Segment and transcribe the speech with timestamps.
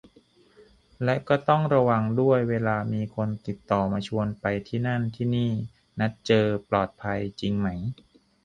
[1.03, 5.51] และก็ต้องระวังด้วยเวลามีคนติดต่อมาชวนไปที่นั่นที่นี่
[5.99, 7.67] นัดเจอ ปลอดภัยจริงไหม